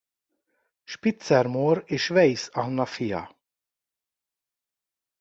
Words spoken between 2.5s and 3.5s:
Anna fia.